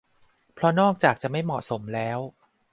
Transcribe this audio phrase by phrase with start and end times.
[0.53, 2.19] เพราะนอกจากจะไม่เหมาะสมแล้ว